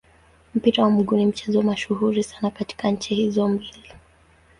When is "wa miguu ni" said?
0.83-1.25